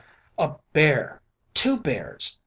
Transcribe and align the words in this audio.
A 0.39 0.55
bear! 0.73 1.21
two 1.53 1.79
bears! 1.79 2.39